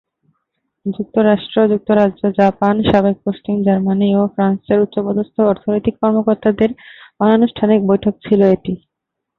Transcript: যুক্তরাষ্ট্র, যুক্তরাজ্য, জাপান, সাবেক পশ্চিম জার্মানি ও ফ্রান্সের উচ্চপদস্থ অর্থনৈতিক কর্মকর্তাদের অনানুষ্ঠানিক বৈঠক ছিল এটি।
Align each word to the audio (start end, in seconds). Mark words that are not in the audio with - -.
যুক্তরাষ্ট্র, 0.85 1.57
যুক্তরাজ্য, 1.71 2.21
জাপান, 2.39 2.75
সাবেক 2.89 3.17
পশ্চিম 3.25 3.55
জার্মানি 3.63 4.09
ও 4.15 4.33
ফ্রান্সের 4.33 4.79
উচ্চপদস্থ 4.81 5.35
অর্থনৈতিক 5.51 5.95
কর্মকর্তাদের 6.01 6.69
অনানুষ্ঠানিক 7.19 7.79
বৈঠক 7.89 8.13
ছিল 8.25 8.41
এটি। 8.55 8.73